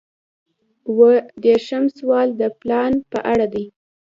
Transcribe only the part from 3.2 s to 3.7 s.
اړه دی.